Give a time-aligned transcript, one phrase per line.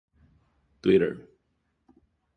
[0.81, 1.29] Twitter